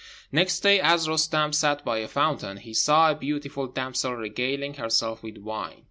Next 0.31 0.61
day, 0.61 0.79
as 0.79 1.07
Roostem 1.07 1.53
sat 1.53 1.85
by 1.85 1.99
a 1.99 2.07
fountain, 2.07 2.57
he 2.57 2.73
saw 2.73 3.11
a 3.11 3.15
beautiful 3.15 3.67
damsel 3.67 4.15
regaling 4.15 4.73
herself 4.73 5.21
with 5.21 5.37
wine. 5.37 5.77